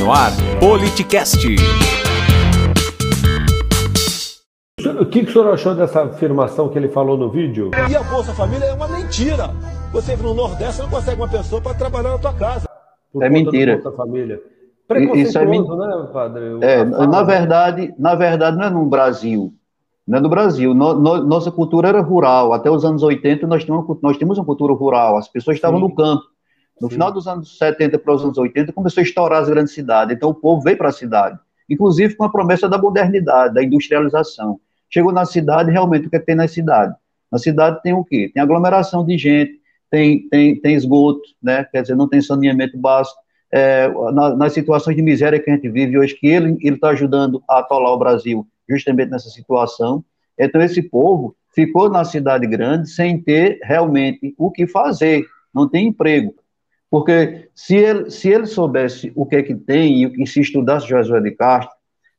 [0.00, 1.46] No ar, Politicast.
[5.00, 7.70] O que, que o senhor achou dessa afirmação que ele falou no vídeo?
[7.90, 9.50] E a Bolsa Família é uma mentira.
[9.92, 12.66] Você no Nordeste não consegue uma pessoa para trabalhar na tua casa.
[13.12, 13.74] Por É mentira.
[13.76, 14.34] Bolsa Família.
[14.36, 16.44] Isso é Preconceituoso, né, padre?
[16.62, 19.52] É, na verdade, na verdade não é no Brasil,
[20.08, 20.74] não é no Brasil.
[20.74, 22.52] No- no- nossa cultura era rural.
[22.52, 25.16] Até os anos 80 nós tínhamos, nós tínhamos uma cultura rural.
[25.16, 25.84] As pessoas estavam Sim.
[25.88, 26.22] no campo.
[26.80, 26.94] No Sim.
[26.94, 30.16] final dos anos 70 para os anos 80 começou a estourar as grandes cidades.
[30.16, 31.38] Então o povo veio para a cidade,
[31.68, 34.58] inclusive com a promessa da modernidade, da industrialização.
[34.88, 36.94] Chegou na cidade, realmente o que, é que tem na cidade?
[37.30, 38.30] Na cidade tem o quê?
[38.32, 41.64] Tem aglomeração de gente, tem, tem, tem esgoto, né?
[41.64, 43.18] quer dizer, não tem saneamento básico.
[43.52, 47.42] É, na- nas situações de miséria que a gente vive hoje, que ele está ajudando
[47.48, 50.04] a atolar o Brasil justamente nessa situação.
[50.38, 55.88] Então, esse povo ficou na cidade grande sem ter realmente o que fazer, não tem
[55.88, 56.32] emprego.
[56.90, 61.20] Porque se ele, se ele soubesse o que é que tem e se estudasse Josué
[61.20, 61.74] de Castro,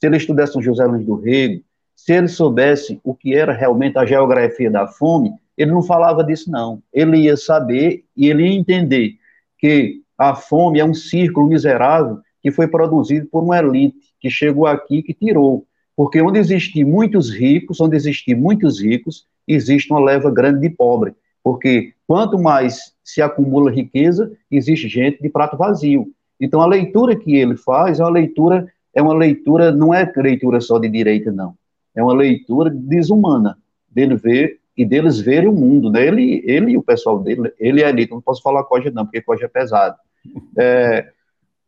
[0.00, 1.62] se ele estudasse José Luiz do Rego,
[1.94, 6.50] se ele soubesse o que era realmente a geografia da fome, ele não falava disso,
[6.50, 6.82] não.
[6.92, 9.14] Ele ia saber e ele ia entender
[9.58, 14.66] que a fome é um círculo miserável que foi produzido por uma elite que chegou
[14.66, 15.66] aqui que tirou.
[15.96, 21.14] Porque onde existem muitos ricos, onde existem muitos ricos, existe uma leva grande de pobre.
[21.42, 26.08] Porque quanto mais se acumula riqueza, existe gente de prato vazio.
[26.40, 30.60] Então a leitura que ele faz é uma leitura, é uma leitura, não é leitura
[30.60, 31.54] só de direita, não.
[31.94, 33.56] É uma leitura desumana
[33.88, 36.04] dele ver e deles verem o mundo, né?
[36.04, 39.22] Ele, ele e o pessoal dele, ele é elite, não posso falar coja não, porque
[39.22, 39.96] coja é pesado.
[40.58, 41.12] É,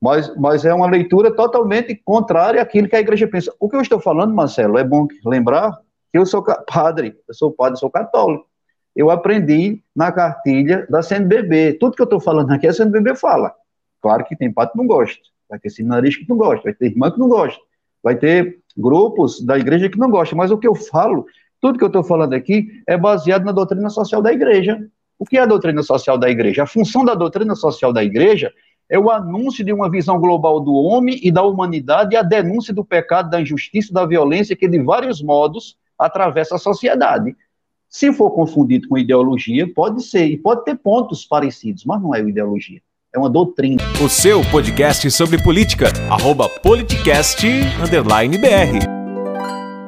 [0.00, 3.54] mas, mas é uma leitura totalmente contrária àquilo que a igreja pensa.
[3.60, 5.78] O que eu estou falando, Marcelo, é bom lembrar
[6.10, 8.47] que eu sou padre, eu sou padre, sou católico.
[8.98, 11.74] Eu aprendi na cartilha da CNBB.
[11.74, 13.54] Tudo que eu estou falando aqui, a CNBB fala.
[14.02, 16.86] Claro que tem padre que não gosta, vai ter seminarista que não gosta, vai ter
[16.86, 17.60] irmã que não gosta,
[18.02, 21.26] vai ter grupos da igreja que não gostam, mas o que eu falo,
[21.60, 24.76] tudo que eu estou falando aqui é baseado na doutrina social da igreja.
[25.16, 26.64] O que é a doutrina social da igreja?
[26.64, 28.52] A função da doutrina social da igreja
[28.90, 32.74] é o anúncio de uma visão global do homem e da humanidade e a denúncia
[32.74, 37.36] do pecado, da injustiça, da violência que de vários modos atravessa a sociedade.
[37.88, 42.20] Se for confundido com ideologia, pode ser, e pode ter pontos parecidos, mas não é
[42.20, 42.80] ideologia,
[43.14, 43.82] é uma doutrina.
[44.04, 45.86] O seu podcast sobre política.
[46.10, 48.97] Arroba politicast_br.